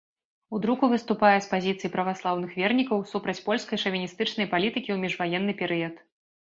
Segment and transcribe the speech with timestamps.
[0.57, 6.05] У друку выступае з пазіцый праваслаўных вернікаў, супраць польскай шавіністычнай палітыкі ў міжваенны перыяд.